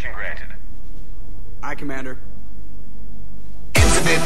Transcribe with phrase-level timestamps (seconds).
[0.00, 0.46] Permission granted.
[1.62, 2.18] Aye, Commander.
[3.74, 4.22] Infinite,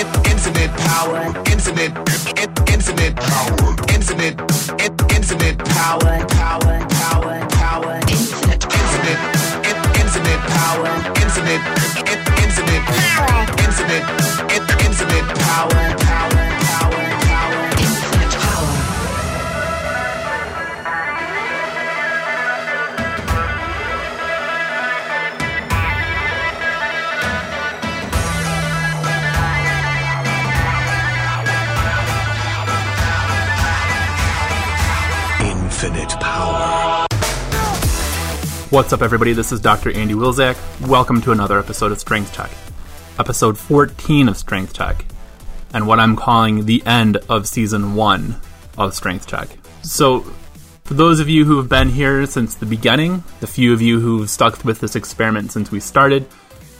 [0.00, 1.20] in- infinite power,
[1.52, 1.92] infinite,
[2.40, 4.40] in- infinite power, infinite,
[4.80, 9.20] in- infinite power, power, power, power, infinite, infinite,
[9.68, 10.88] in- infinite power,
[11.20, 11.60] infinite,
[12.08, 14.04] in- infinite power, infinite,
[14.48, 16.07] in- infinite power,
[38.70, 39.32] What's up, everybody?
[39.32, 39.90] This is Dr.
[39.92, 40.86] Andy Wilczak.
[40.86, 42.50] Welcome to another episode of Strength Check,
[43.18, 45.06] episode 14 of Strength Check,
[45.72, 48.38] and what I'm calling the end of season one
[48.76, 49.48] of Strength Check.
[49.82, 50.20] So,
[50.84, 54.00] for those of you who have been here since the beginning, the few of you
[54.00, 56.28] who've stuck with this experiment since we started,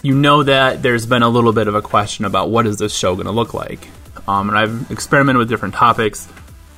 [0.02, 2.94] you know that there's been a little bit of a question about what is this
[2.94, 3.88] show going to look like.
[4.28, 6.28] Um, and I've experimented with different topics,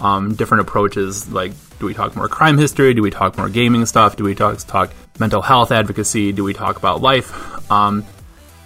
[0.00, 1.30] um, different approaches.
[1.30, 2.94] Like, do we talk more crime history?
[2.94, 4.16] Do we talk more gaming stuff?
[4.16, 6.32] Do we talk talk mental health advocacy?
[6.32, 7.70] Do we talk about life?
[7.70, 8.04] Um,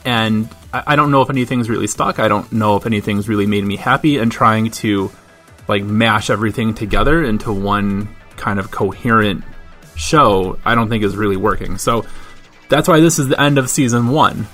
[0.05, 2.19] and I, I don't know if anything's really stuck.
[2.19, 4.19] I don't know if anything's really made me happy.
[4.19, 5.11] And trying to
[5.69, 9.45] like mash everything together into one kind of coherent
[9.97, 11.79] show, I don't think is really working.
[11.79, 12.05] So
[12.69, 14.47] that's why this is the end of season one.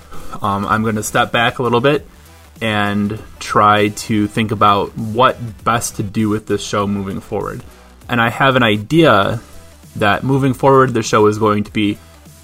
[0.42, 2.06] Um, I'm going to step back a little bit
[2.60, 7.62] and try to think about what best to do with this show moving forward.
[8.08, 9.40] And I have an idea
[9.96, 11.98] that moving forward, the show is going to be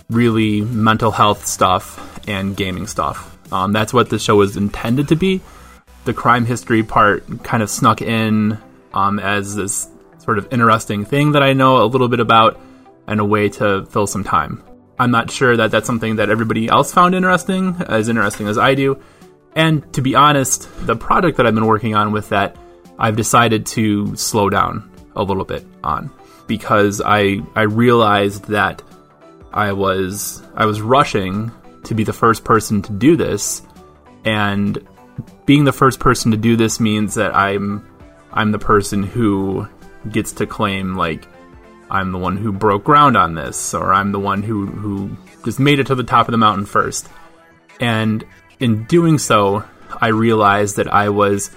[0.08, 3.36] really mental health stuff and gaming stuff.
[3.52, 5.40] Um, that's what the show is intended to be.
[6.04, 8.58] The crime history part kind of snuck in
[8.94, 9.88] um, as this
[10.18, 12.60] sort of interesting thing that I know a little bit about
[13.06, 14.62] and a way to fill some time.
[14.98, 18.74] I'm not sure that that's something that everybody else found interesting, as interesting as I
[18.74, 19.00] do.
[19.56, 22.56] And to be honest, the project that I've been working on with that,
[22.98, 26.10] I've decided to slow down a little bit on
[26.46, 28.82] because I I realized that
[29.52, 31.50] I was I was rushing
[31.84, 33.62] to be the first person to do this,
[34.24, 34.86] and
[35.46, 37.88] being the first person to do this means that I'm
[38.32, 39.66] I'm the person who
[40.10, 41.26] gets to claim like
[41.90, 45.16] I'm the one who broke ground on this, or I'm the one who who
[45.46, 47.08] just made it to the top of the mountain first.
[47.80, 48.24] And
[48.60, 49.64] in doing so,
[50.00, 51.50] I realized that I was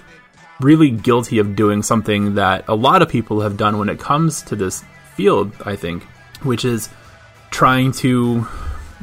[0.60, 4.42] really guilty of doing something that a lot of people have done when it comes
[4.42, 4.84] to this
[5.14, 6.02] field, I think,
[6.42, 6.88] which is
[7.50, 8.46] trying to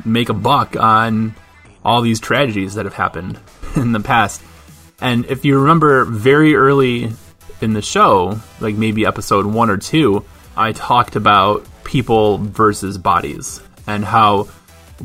[0.06, 1.36] make a buck on
[1.84, 3.40] all these tragedies that have happened
[3.76, 4.42] in the past.
[5.02, 7.12] And if you remember very early
[7.62, 10.26] in the show, like maybe episode one or two,
[10.56, 14.50] I talked about people versus bodies and how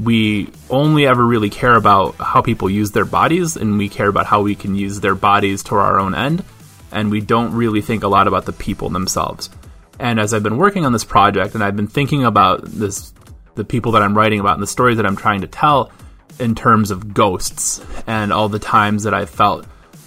[0.01, 4.27] we only ever really care about how people use their bodies and we care about
[4.27, 6.45] how we can use their bodies to our own end
[6.91, 9.51] and we don't really think a lot about the people themselves.
[9.99, 13.13] And as i've been working on this project and i've been thinking about this
[13.55, 15.93] the people that i'm writing about and the stories that i'm trying to tell
[16.41, 19.67] in terms of ghosts and all the times that i felt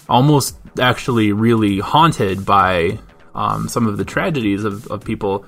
[0.09, 2.99] almost actually really haunted by
[3.33, 5.45] um, some of the tragedies of, of people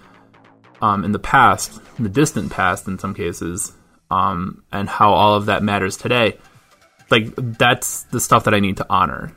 [0.81, 3.73] um, in the past, in the distant past, in some cases,
[4.09, 6.37] um, and how all of that matters today.
[7.09, 9.33] Like that's the stuff that I need to honor,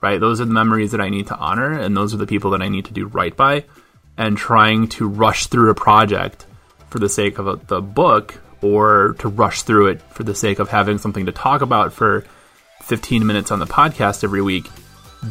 [0.00, 0.20] right?
[0.20, 2.62] Those are the memories that I need to honor, and those are the people that
[2.62, 3.64] I need to do right by.
[4.16, 6.46] And trying to rush through a project
[6.88, 10.60] for the sake of a, the book, or to rush through it for the sake
[10.60, 12.24] of having something to talk about for
[12.82, 14.66] 15 minutes on the podcast every week,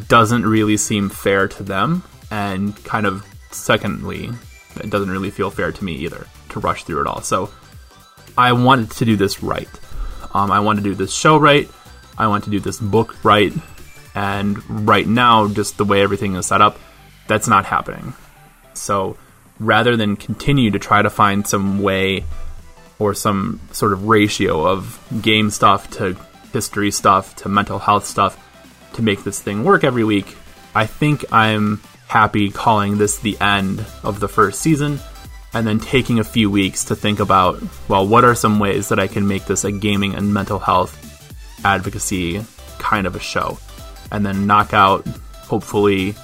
[0.08, 2.02] doesn't really seem fair to them.
[2.30, 4.30] And kind of secondly,
[4.76, 7.22] it doesn't really feel fair to me either to rush through it all.
[7.22, 7.50] So
[8.36, 9.68] I wanted to do this right.
[10.32, 11.70] Um, I want to do this show right.
[12.18, 13.52] I want to do this book right.
[14.14, 16.78] And right now, just the way everything is set up,
[17.26, 18.14] that's not happening.
[18.74, 19.16] So
[19.58, 22.24] rather than continue to try to find some way
[22.98, 26.16] or some sort of ratio of game stuff to
[26.52, 28.40] history stuff to mental health stuff
[28.94, 30.36] to make this thing work every week,
[30.74, 35.00] I think I'm happy calling this the end of the first season
[35.54, 38.98] and then taking a few weeks to think about well, what are some ways that
[38.98, 41.00] I can make this a gaming and mental health
[41.64, 42.44] advocacy
[42.78, 43.58] kind of a show?
[44.10, 45.06] And then knock out,
[45.42, 46.14] hopefully,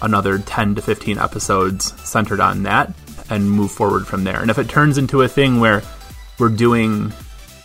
[0.00, 2.92] another 10 to 15 episodes centered on that
[3.30, 4.40] and move forward from there.
[4.40, 5.82] And if it turns into a thing where
[6.38, 7.12] we're doing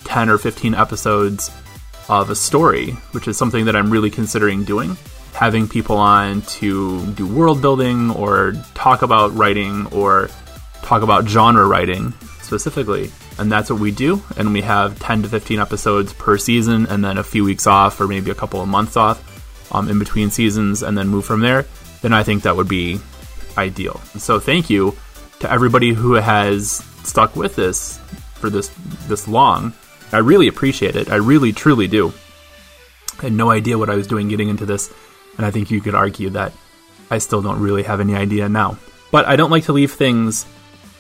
[0.06, 1.52] 10 or 15 episodes
[2.10, 4.98] of a story, which is something that I'm really considering doing,
[5.34, 10.30] having people on to do world building or talk about writing or
[10.84, 13.12] talk about genre writing specifically.
[13.40, 14.22] And that's what we do.
[14.38, 18.00] And we have 10 to 15 episodes per season, and then a few weeks off,
[18.00, 19.20] or maybe a couple of months off
[19.74, 21.66] um, in between seasons, and then move from there.
[22.02, 23.00] Then I think that would be
[23.58, 24.00] ideal.
[24.18, 24.96] So thank you
[25.40, 28.00] to everybody who has stuck with this
[28.36, 28.70] for this
[29.08, 29.74] this long.
[30.12, 31.10] I really appreciate it.
[31.10, 32.14] I really truly do.
[33.20, 34.94] I had no idea what I was doing getting into this,
[35.38, 36.54] and I think you could argue that
[37.10, 38.78] I still don't really have any idea now.
[39.12, 40.46] But I don't like to leave things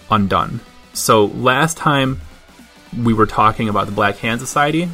[0.09, 0.59] undone.
[0.93, 2.21] So last time
[2.97, 4.89] we were talking about the Black Hand Society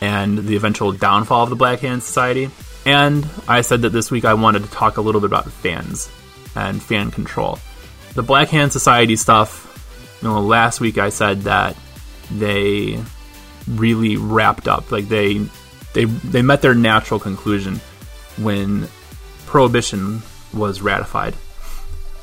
[0.00, 2.50] and the eventual downfall of the Black Hand Society,
[2.86, 6.10] and I said that this week I wanted to talk a little bit about fans
[6.56, 7.58] and fan control.
[8.14, 11.76] The Black Hand Society stuff, you know, last week I said that
[12.30, 13.02] they
[13.68, 14.90] really wrapped up.
[14.92, 15.46] Like they
[15.92, 17.80] they they met their natural conclusion
[18.36, 18.88] when
[19.46, 20.22] prohibition
[20.52, 21.34] was ratified,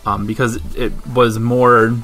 [0.06, 1.98] um, because it was more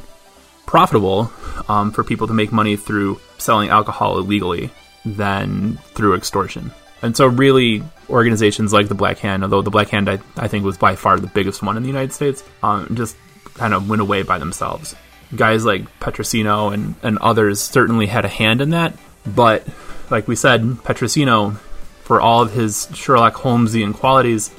[0.68, 1.32] profitable
[1.68, 4.70] um, for people to make money through selling alcohol illegally
[5.04, 6.72] than through extortion.
[7.02, 10.66] And so, really, organizations like the Black Hand, although the Black Hand I, I think
[10.66, 13.16] was by far the biggest one in the United States, um, just
[13.56, 14.96] kind of went away by themselves.
[15.36, 18.94] Guys like Petrosino and, and others certainly had a hand in that,
[19.26, 19.68] but
[20.10, 21.58] like we said, Petrosino,
[22.04, 24.52] for all of his Sherlock Holmesian qualities,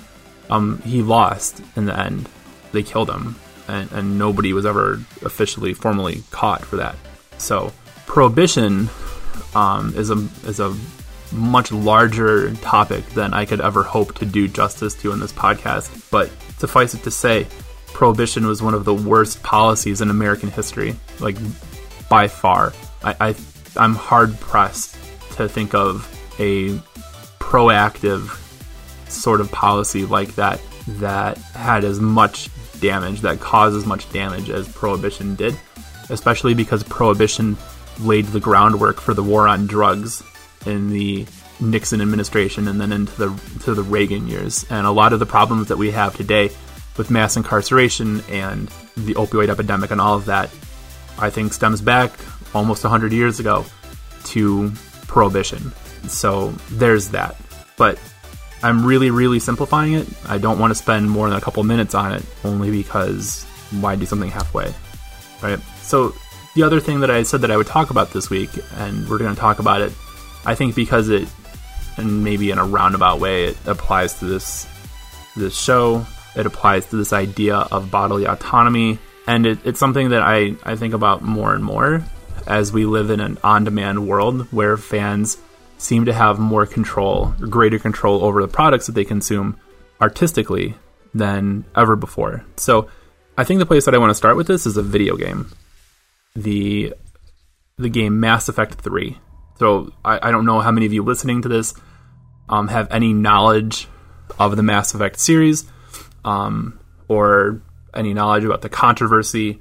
[0.50, 2.28] um, he lost in the end.
[2.72, 3.37] They killed him,
[3.68, 6.96] and, and nobody was ever officially, formally caught for that.
[7.38, 7.72] So,
[8.06, 8.88] prohibition
[9.54, 10.76] um, is a is a
[11.32, 16.10] much larger topic than I could ever hope to do justice to in this podcast.
[16.10, 17.46] But suffice it to say,
[17.88, 21.36] prohibition was one of the worst policies in American history, like
[22.08, 22.72] by far.
[23.02, 23.34] I, I
[23.76, 24.94] I'm hard pressed
[25.36, 26.06] to think of
[26.38, 26.78] a
[27.38, 28.44] proactive
[29.10, 32.48] sort of policy like that that had as much
[32.80, 35.58] damage, that caused as much damage as prohibition did,
[36.10, 37.56] especially because prohibition
[38.00, 40.22] laid the groundwork for the war on drugs
[40.66, 41.26] in the
[41.60, 44.64] Nixon administration and then into the to the Reagan years.
[44.70, 46.50] And a lot of the problems that we have today
[46.96, 50.50] with mass incarceration and the opioid epidemic and all of that,
[51.19, 52.12] I think stems back
[52.54, 53.64] almost 100 years ago
[54.25, 54.72] to
[55.06, 55.72] prohibition.
[56.06, 57.36] So there's that.
[57.76, 57.98] But
[58.62, 60.06] I'm really, really simplifying it.
[60.26, 63.44] I don't want to spend more than a couple minutes on it, only because
[63.81, 64.72] why do something halfway,
[65.43, 65.60] right?
[65.82, 66.14] So
[66.55, 69.19] the other thing that I said that I would talk about this week, and we're
[69.19, 69.93] going to talk about it,
[70.44, 71.28] I think because it,
[71.96, 74.66] and maybe in a roundabout way, it applies to this
[75.37, 76.06] this show.
[76.37, 80.76] It applies to this idea of bodily autonomy, and it, it's something that I I
[80.76, 82.02] think about more and more
[82.46, 85.37] as we live in an on-demand world where fans
[85.78, 89.58] seem to have more control, greater control over the products that they consume
[90.00, 90.75] artistically
[91.14, 92.44] than ever before.
[92.56, 92.88] So,
[93.36, 95.50] I think the place that I want to start with this is a video game.
[96.34, 96.94] The
[97.78, 99.16] the game Mass Effect 3.
[99.58, 101.75] So, I, I don't know how many of you listening to this
[102.48, 103.88] um, have any knowledge
[104.38, 105.70] of the Mass Effect series
[106.25, 107.62] um, or
[107.94, 109.60] any knowledge about the controversy,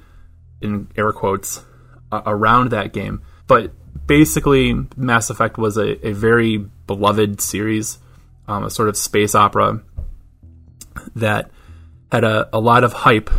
[0.60, 1.64] in air quotes,
[2.12, 3.22] uh, around that game.
[3.46, 3.72] But
[4.06, 7.98] basically, Mass Effect was a, a very beloved series,
[8.46, 9.82] um, a sort of space opera
[11.16, 11.50] that
[12.10, 13.30] had a, a lot of hype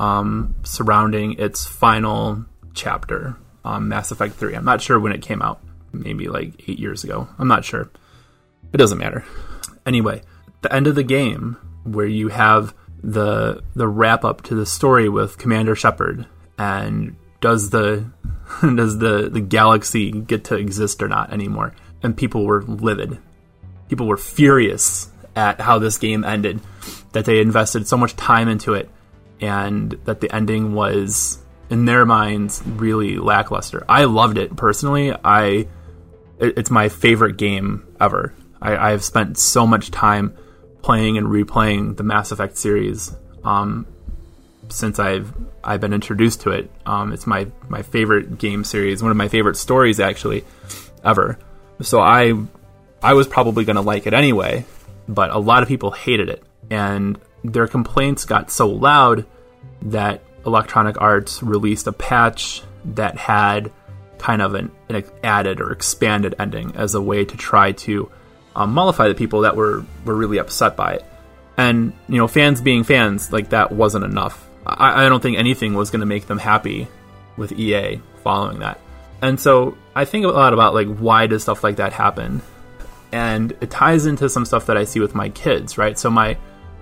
[0.00, 4.54] um, surrounding its final chapter, um, Mass Effect 3.
[4.54, 5.60] I'm not sure when it came out,
[5.92, 7.28] maybe like eight years ago.
[7.38, 7.90] I'm not sure.
[8.72, 9.24] It doesn't matter.
[9.86, 10.22] Anyway,
[10.60, 15.08] the end of the game, where you have the the wrap up to the story
[15.08, 16.26] with Commander Shepard
[16.58, 18.10] and does the
[18.60, 21.74] does the the galaxy get to exist or not anymore?
[22.02, 23.18] And people were livid.
[23.88, 26.60] People were furious at how this game ended,
[27.12, 28.90] that they invested so much time into it,
[29.40, 31.38] and that the ending was,
[31.70, 33.84] in their minds, really lackluster.
[33.88, 35.14] I loved it personally.
[35.24, 35.68] I
[36.38, 38.34] it's my favorite game ever.
[38.60, 40.36] I, have spent so much time
[40.82, 43.14] playing and replaying the Mass Effect series.
[43.44, 43.86] Um,
[44.70, 45.32] since I've
[45.62, 46.70] I've been introduced to it.
[46.86, 50.44] Um, it's my my favorite game series, one of my favorite stories actually
[51.04, 51.38] ever.
[51.82, 52.34] So I
[53.02, 54.64] I was probably going to like it anyway,
[55.08, 59.26] but a lot of people hated it, and their complaints got so loud
[59.82, 63.70] that Electronic Arts released a patch that had
[64.18, 68.10] kind of an, an added or expanded ending as a way to try to
[68.56, 71.04] um, mollify the people that were were really upset by it.
[71.56, 75.74] And you know, fans being fans, like that wasn't enough I, I don't think anything
[75.74, 76.88] was going to make them happy
[77.36, 78.80] with EA following that.
[79.22, 82.42] And so I think a lot about like why does stuff like that happen,
[83.10, 85.98] and it ties into some stuff that I see with my kids, right?
[85.98, 86.36] So my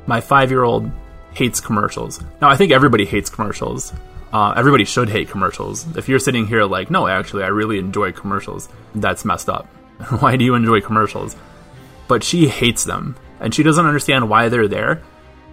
[0.06, 0.90] my five year old
[1.32, 2.20] hates commercials.
[2.40, 3.92] Now, I think everybody hates commercials.
[4.32, 5.86] Uh, everybody should hate commercials.
[5.96, 9.66] If you're sitting here like, no, actually, I really enjoy commercials, that's messed up.
[10.20, 11.36] why do you enjoy commercials?
[12.08, 15.02] But she hates them, and she doesn't understand why they're there.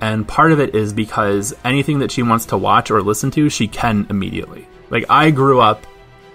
[0.04, 3.50] And part of it is because anything that she wants to watch or listen to,
[3.50, 4.68] she can immediately.
[4.90, 5.88] Like, I grew up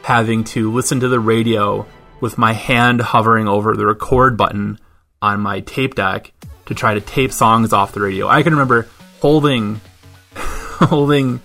[0.02, 1.86] having to listen to the radio
[2.22, 4.78] with my hand hovering over the record button
[5.20, 6.32] on my tape deck
[6.64, 8.26] to try to tape songs off the radio.
[8.26, 8.88] I can remember
[9.20, 9.82] holding
[10.34, 11.38] holding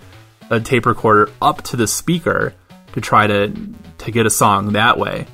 [0.48, 2.54] a tape recorder up to the speaker
[2.94, 3.52] to try to
[3.98, 5.26] to get a song that way,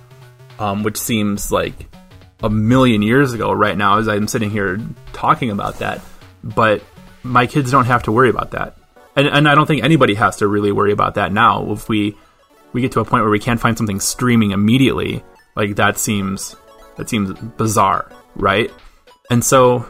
[0.58, 1.86] um, which seems like
[2.42, 4.80] a million years ago right now as I'm sitting here
[5.12, 6.00] talking about that.
[6.42, 6.82] But
[7.22, 8.76] my kids don't have to worry about that,
[9.16, 11.70] and, and I don't think anybody has to really worry about that now.
[11.72, 12.16] If we
[12.72, 15.22] we get to a point where we can't find something streaming immediately,
[15.56, 16.56] like that seems
[16.96, 18.70] that seems bizarre, right?
[19.30, 19.86] And so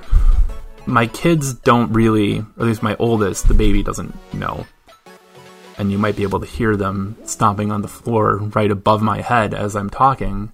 [0.87, 4.67] my kids don't really, or at least my oldest, the baby doesn't know.
[5.79, 9.23] And you might be able to hear them stomping on the floor right above my
[9.23, 10.53] head as I'm talking.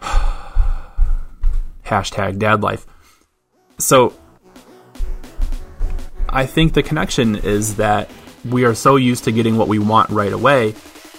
[1.84, 2.86] Hashtag dad life.
[3.78, 4.12] So
[6.28, 8.10] I think the connection is that
[8.44, 10.74] we are so used to getting what we want right away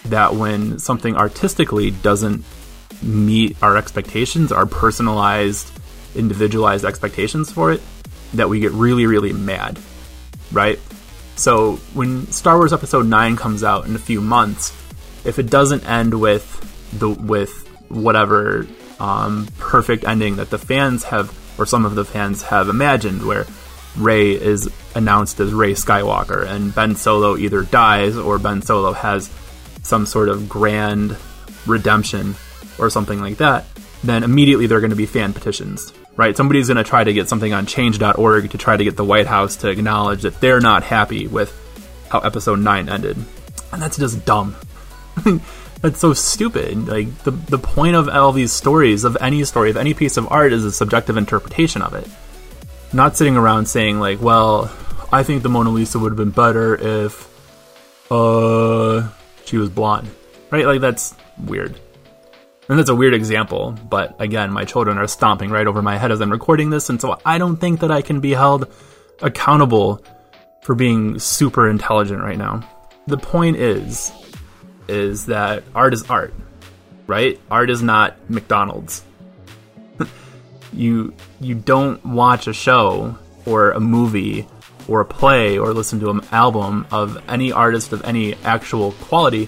[0.05, 2.43] that when something artistically doesn't
[3.01, 5.71] meet our expectations, our personalized,
[6.15, 7.81] individualized expectations for it,
[8.33, 9.79] that we get really, really mad,
[10.51, 10.79] right?
[11.35, 14.71] So when Star Wars Episode Nine comes out in a few months,
[15.25, 16.45] if it doesn't end with
[16.99, 18.67] the with whatever
[18.99, 23.45] um, perfect ending that the fans have, or some of the fans have imagined, where
[23.97, 29.29] Rey is announced as Rey Skywalker, and Ben Solo either dies or Ben Solo has
[29.83, 31.17] some sort of grand
[31.65, 32.35] redemption
[32.77, 33.65] or something like that,
[34.03, 36.37] then immediately there are going to be fan petitions, right?
[36.37, 39.27] Somebody's going to try to get something on change.org to try to get the White
[39.27, 41.53] House to acknowledge that they're not happy with
[42.09, 43.17] how episode 9 ended.
[43.71, 44.55] And that's just dumb.
[45.81, 46.87] that's so stupid.
[46.87, 50.31] Like the the point of all these stories, of any story, of any piece of
[50.31, 52.07] art is a subjective interpretation of it.
[52.91, 54.71] Not sitting around saying like, well,
[55.11, 57.27] I think the Mona Lisa would have been better if
[58.11, 59.07] uh
[59.45, 60.09] she was blonde.
[60.51, 60.65] Right?
[60.65, 61.79] Like that's weird.
[62.67, 66.11] And that's a weird example, but again, my children are stomping right over my head
[66.11, 68.71] as I'm recording this, and so I don't think that I can be held
[69.23, 70.03] accountable
[70.61, 72.61] for being super intelligent right now.
[73.07, 74.11] The point is
[74.89, 76.33] is that art is art,
[77.07, 77.39] right?
[77.49, 79.03] Art is not McDonald's.
[80.73, 84.47] you you don't watch a show or a movie
[84.87, 89.47] or a play or listen to an album of any artist of any actual quality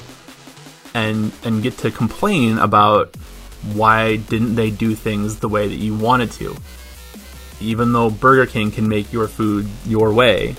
[0.94, 3.16] and and get to complain about
[3.74, 6.56] why didn't they do things the way that you wanted to
[7.60, 10.56] even though Burger King can make your food your way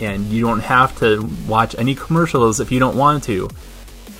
[0.00, 3.48] and you don't have to watch any commercials if you don't want to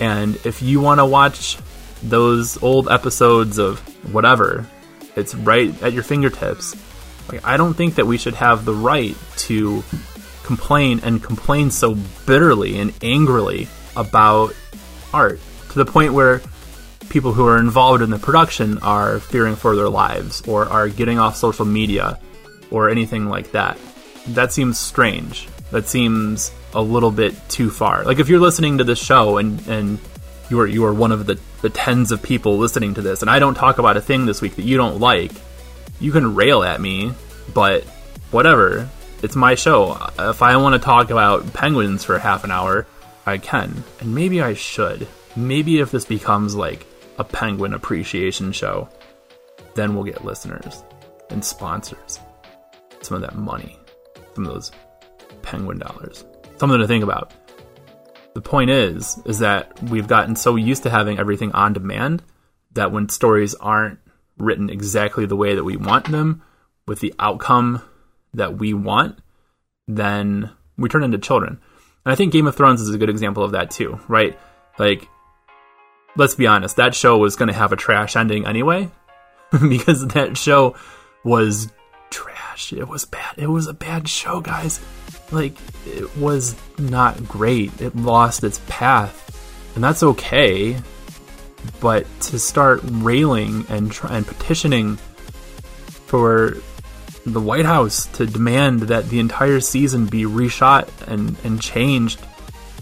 [0.01, 1.59] and if you want to watch
[2.03, 3.81] those old episodes of
[4.13, 4.67] whatever
[5.17, 6.77] it's right at your fingertips
[7.29, 9.83] like I don't think that we should have the right to
[10.45, 11.97] complain and complain so
[12.27, 14.55] bitterly and angrily about
[15.13, 16.43] art to the point where
[17.09, 21.19] people who are involved in the production are fearing for their lives or are getting
[21.19, 22.19] off social media
[22.71, 23.79] or anything like that.
[24.29, 25.49] That seems strange.
[25.71, 28.05] That seems a little bit too far.
[28.05, 29.99] Like if you're listening to this show and and
[30.51, 33.31] you are you are one of the, the tens of people listening to this and
[33.31, 35.33] I don't talk about a thing this week that you don't like,
[36.01, 37.13] you can rail at me,
[37.53, 37.85] but
[38.31, 38.89] whatever.
[39.23, 39.97] It's my show.
[40.19, 42.87] If I want to talk about penguins for half an hour,
[43.25, 43.83] I can.
[44.01, 46.87] And maybe I should maybe if this becomes like
[47.19, 48.89] a penguin appreciation show,
[49.75, 50.83] then we'll get listeners
[51.31, 52.21] and sponsors.
[53.03, 53.79] Some of that money,
[54.35, 54.73] some of those
[55.43, 56.25] penguin dollars.
[56.57, 57.33] Something to think about.
[58.35, 62.23] The point is, is that we've gotten so used to having everything on demand
[62.73, 63.99] that when stories aren't
[64.39, 66.43] written exactly the way that we want them,
[66.87, 67.83] with the outcome
[68.35, 69.19] that we want,
[69.89, 71.61] then we turn into children.
[72.05, 74.39] And I think Game of Thrones is a good example of that too, right?
[74.79, 75.09] Like
[76.17, 78.91] let's be honest, that show was going to have a trash ending anyway,
[79.69, 80.77] because that show
[81.25, 81.73] was
[82.11, 82.73] trash.
[82.73, 83.35] It was bad.
[83.37, 84.81] It was a bad show, guys.
[85.31, 87.81] Like, it was not great.
[87.81, 90.77] It lost its path, and that's okay.
[91.81, 94.97] But to start railing and and petitioning
[96.07, 96.57] for
[97.25, 102.21] the White House to demand that the entire season be reshot and, and changed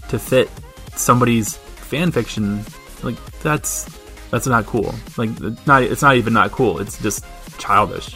[0.09, 0.49] to fit
[0.95, 2.63] somebody's fan fiction
[3.03, 3.89] like that's
[4.29, 4.93] that's not cool.
[5.17, 6.79] Like it's not it's not even not cool.
[6.79, 7.25] It's just
[7.57, 8.15] childish.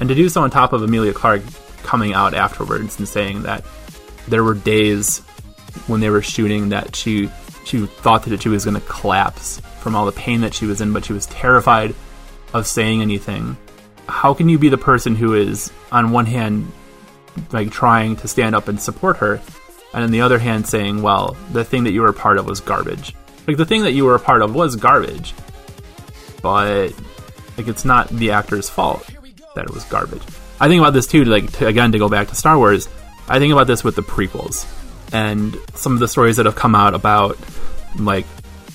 [0.00, 1.42] And to do so on top of Emilia Clarke
[1.84, 3.64] coming out afterwards and saying that
[4.26, 5.20] there were days
[5.86, 7.30] when they were shooting that she
[7.64, 10.80] she thought that she was going to collapse from all the pain that she was
[10.80, 11.94] in, but she was terrified
[12.52, 13.56] of saying anything.
[14.08, 16.70] How can you be the person who is on one hand
[17.52, 19.40] like trying to stand up and support her,
[19.92, 22.46] and on the other hand saying, "Well, the thing that you were a part of
[22.46, 23.14] was garbage."
[23.46, 25.34] Like the thing that you were a part of was garbage,
[26.42, 26.92] but
[27.56, 29.06] like it's not the actor's fault
[29.54, 30.22] that it was garbage.
[30.60, 31.24] I think about this too.
[31.24, 32.88] Like to, again, to go back to Star Wars,
[33.28, 34.66] I think about this with the prequels
[35.12, 37.38] and some of the stories that have come out about
[37.98, 38.26] like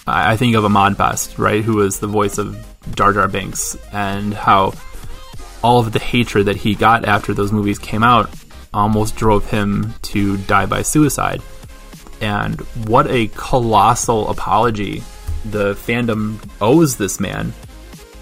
[0.08, 2.58] I think of Ahmed Best, right, who was the voice of
[2.96, 4.74] Jar Jar Binks, and how
[5.62, 8.30] all of the hatred that he got after those movies came out
[8.74, 11.42] almost drove him to die by suicide.
[12.22, 15.04] And what a colossal apology
[15.46, 17.54] the fandom owes this man.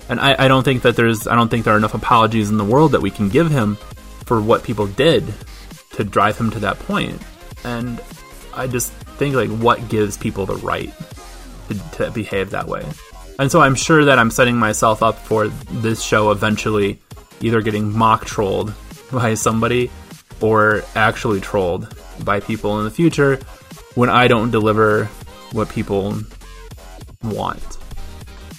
[0.10, 2.58] And I, I don't think that there's I don't think there are enough apologies in
[2.58, 3.76] the world that we can give him
[4.26, 5.26] for what people did
[5.92, 7.22] to drive him to that point.
[7.64, 8.00] And
[8.54, 10.94] I just think like what gives people the right
[11.70, 12.86] to, to behave that way.
[13.40, 17.00] And so I'm sure that I'm setting myself up for this show eventually
[17.42, 18.74] either getting mock trolled
[19.12, 19.92] by somebody
[20.42, 23.38] or actually trolled by people in the future
[23.96, 25.06] when I don't deliver
[25.52, 26.16] what people
[27.24, 27.62] want.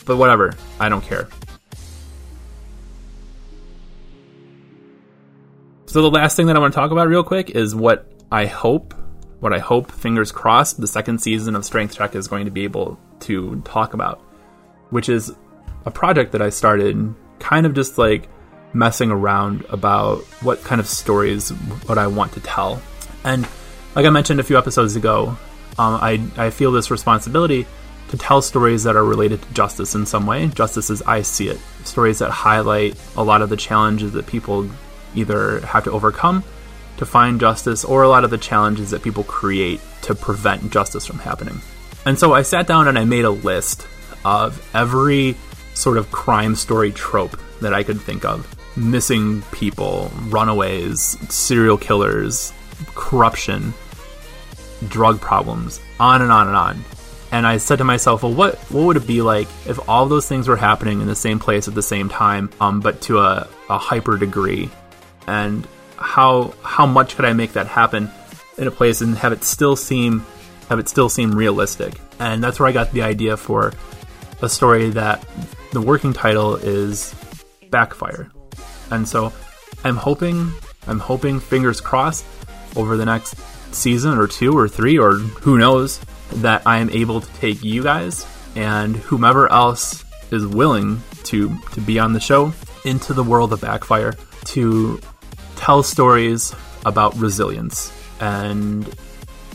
[0.04, 1.28] But whatever, I don't care.
[5.88, 8.44] So the last thing that I want to talk about real quick is what I
[8.44, 8.92] hope,
[9.40, 12.64] what I hope, fingers crossed, the second season of Strength Check is going to be
[12.64, 14.20] able to talk about,
[14.90, 15.34] which is
[15.86, 18.28] a project that I started kind of just like
[18.74, 21.48] messing around about what kind of stories
[21.86, 22.82] what I want to tell.
[23.24, 23.48] And
[23.94, 25.38] like I mentioned a few episodes ago,
[25.78, 27.66] um, I, I feel this responsibility
[28.08, 31.48] to tell stories that are related to justice in some way, justice as I see
[31.48, 31.58] it.
[31.84, 34.68] Stories that highlight a lot of the challenges that people
[35.18, 36.44] either have to overcome
[36.98, 41.06] to find justice or a lot of the challenges that people create to prevent justice
[41.06, 41.60] from happening.
[42.04, 43.86] And so I sat down and I made a list
[44.24, 45.36] of every
[45.74, 52.52] sort of crime story trope that I could think of missing people, runaways, serial killers,
[52.94, 53.74] corruption,
[54.88, 56.84] drug problems, on and on and on.
[57.30, 60.26] And I said to myself, well, what what would it be like if all those
[60.26, 63.46] things were happening in the same place at the same time, um, but to a,
[63.68, 64.70] a hyper degree?
[65.28, 68.10] And how how much could I make that happen
[68.56, 70.24] in a place and have it still seem
[70.70, 71.94] have it still seem realistic?
[72.18, 73.74] And that's where I got the idea for
[74.40, 75.24] a story that
[75.72, 77.14] the working title is
[77.70, 78.30] Backfire.
[78.90, 79.32] And so
[79.84, 80.50] I'm hoping
[80.86, 82.24] I'm hoping fingers crossed
[82.74, 83.34] over the next
[83.74, 86.00] season or two or three or who knows
[86.36, 91.80] that I am able to take you guys and whomever else is willing to to
[91.80, 92.52] be on the show
[92.84, 94.14] into the world of Backfire
[94.46, 95.00] to
[95.68, 96.54] tell stories
[96.86, 98.86] about resilience and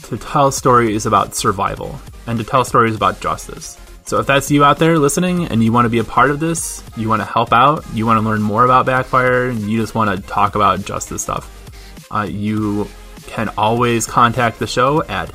[0.04, 3.80] to tell stories about survival and to tell stories about justice.
[4.06, 6.39] So if that's you out there listening and you want to be a part of
[6.39, 9.82] this, you want to help out, you want to learn more about Backfire, and you
[9.82, 11.49] just want to talk about justice stuff,
[12.12, 12.88] uh, you
[13.26, 15.30] can always contact the show at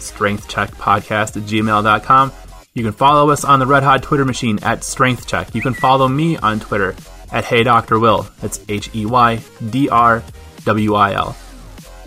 [0.00, 2.32] strengthcheckpodcast at gmail.com.
[2.72, 5.54] You can follow us on the Red Hot Twitter machine at strengthcheck.
[5.54, 6.96] You can follow me on Twitter
[7.34, 7.98] at Hey Dr.
[7.98, 8.26] Will.
[8.40, 10.22] That's H E Y D R
[10.64, 11.36] W I L.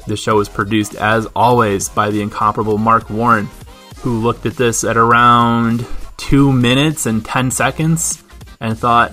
[0.08, 3.50] The show is produced, as always, by the incomparable Mark Warren,
[3.98, 5.86] who looked at this at around
[6.16, 8.24] two minutes and 10 seconds
[8.62, 9.12] and thought,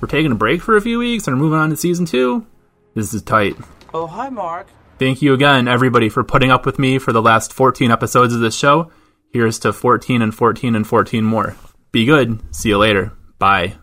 [0.00, 2.46] We're taking a break for a few weeks and we're moving on to season two?
[2.94, 3.56] This is tight.
[3.94, 4.68] Oh, hi, Mark.
[4.98, 8.40] Thank you again, everybody, for putting up with me for the last 14 episodes of
[8.40, 8.92] this show.
[9.32, 11.56] Here's to 14 and 14 and 14 more.
[11.92, 12.40] Be good.
[12.54, 13.12] See you later.
[13.38, 13.76] Bye.